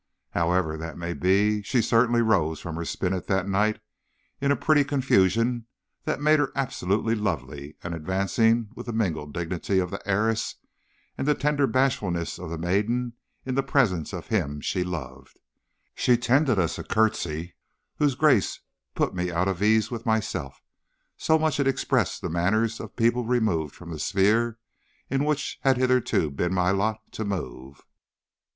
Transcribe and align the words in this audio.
"However 0.31 0.77
that 0.77 0.97
may 0.97 1.13
be, 1.13 1.61
she 1.61 1.79
certainly 1.79 2.23
rose 2.23 2.59
from 2.59 2.75
her 2.75 2.85
spinet 2.85 3.27
that 3.27 3.47
night 3.47 3.79
in 4.39 4.49
a 4.51 4.55
pretty 4.55 4.83
confusion 4.83 5.67
that 6.05 6.19
made 6.19 6.39
her 6.39 6.51
absolutely 6.55 7.13
lovely, 7.13 7.75
and 7.83 7.93
advancing 7.93 8.71
with 8.73 8.87
the 8.87 8.93
mingled 8.93 9.31
dignity 9.31 9.77
of 9.77 9.91
the 9.91 10.01
heiress 10.09 10.55
and 11.19 11.27
the 11.27 11.35
tender 11.35 11.67
bashfulness 11.67 12.39
of 12.39 12.49
the 12.49 12.57
maiden 12.57 13.13
in 13.45 13.53
the 13.53 13.61
presence 13.61 14.11
of 14.11 14.25
him 14.29 14.59
she 14.59 14.83
loved, 14.83 15.39
she 15.93 16.17
tendered 16.17 16.57
us 16.57 16.79
a 16.79 16.83
courtesy 16.83 17.53
whose 17.97 18.15
grace 18.15 18.59
put 18.95 19.13
me 19.13 19.29
out 19.29 19.47
of 19.47 19.61
ease 19.61 19.91
with 19.91 20.07
myself, 20.07 20.63
so 21.15 21.37
much 21.37 21.59
it 21.59 21.67
expressed 21.67 22.23
the 22.23 22.27
manners 22.29 22.79
of 22.79 22.95
people 22.95 23.23
removed 23.23 23.75
from 23.75 23.91
the 23.91 23.99
sphere 23.99 24.57
in 25.11 25.25
which 25.25 25.59
it 25.63 25.67
had 25.67 25.77
hitherto 25.77 26.31
been 26.31 26.55
my 26.55 26.71
lot 26.71 26.97
to 27.11 27.23
move. 27.23 27.83